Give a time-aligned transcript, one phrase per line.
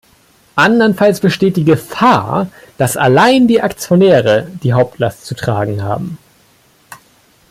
[0.55, 2.47] Andernfalls besteht die Gefahr,
[2.79, 6.17] dass allein die Aktionäre die Hauptlast zu tragen haben.